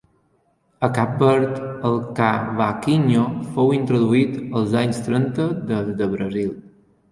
[0.85, 3.27] A Cap Verd, el cavaquinho
[3.59, 6.53] fou introduït els anys trenta des de Brasil.